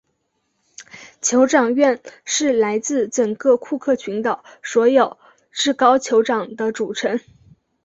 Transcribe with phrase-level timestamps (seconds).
[1.21, 5.19] 酋长院是来自整个库克群岛所有
[5.51, 7.19] 至高酋长的组成。